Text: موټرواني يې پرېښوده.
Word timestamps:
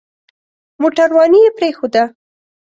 موټرواني 0.81 1.39
يې 1.45 1.49
پرېښوده. 1.57 2.03